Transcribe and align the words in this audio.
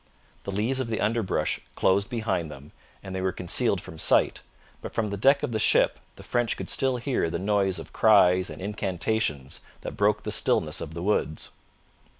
The 0.45 0.51
leaves 0.51 0.79
of 0.79 0.87
the 0.87 0.99
underbrush 0.99 1.59
closed 1.75 2.09
behind 2.09 2.49
them 2.49 2.71
and 3.03 3.13
they 3.13 3.21
were 3.21 3.31
concealed 3.31 3.79
from 3.79 3.99
sight, 3.99 4.41
but 4.81 4.95
from 4.95 5.09
the 5.09 5.15
deck 5.15 5.43
of 5.43 5.51
the 5.51 5.59
ship 5.59 5.99
the 6.15 6.23
French 6.23 6.57
could 6.57 6.71
still 6.71 6.97
hear 6.97 7.29
the 7.29 7.37
noise 7.37 7.77
of 7.77 7.93
cries 7.93 8.49
and 8.49 8.59
incantations 8.59 9.61
that 9.81 9.95
broke 9.97 10.23
the 10.23 10.31
stillness 10.31 10.81
of 10.81 10.95
the 10.95 11.03
woods. 11.03 11.51